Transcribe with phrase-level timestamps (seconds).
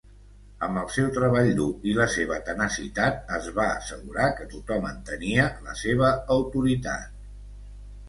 [0.67, 5.49] Amb el seu treball dur i la seva tenacitat, es va assegurar que tothom entenia
[5.71, 7.09] la seva autoritat.